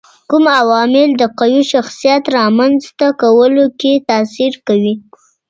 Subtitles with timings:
[0.29, 4.93] کوم عوامل د قوي شخصيت رامنځته کولو کي تاثیر کوي؟